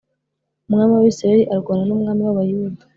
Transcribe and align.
Umwami 0.67 0.91
w 0.95 0.99
Abisirayeli 1.01 1.49
arwana 1.53 1.83
n 1.85 1.91
umwami 1.95 2.21
w 2.23 2.29
Abayuda 2.33 2.83